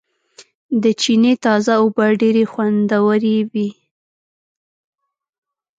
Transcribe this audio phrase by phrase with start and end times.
[0.83, 3.69] د چينې تازه اوبه ډېرې خوندورېوي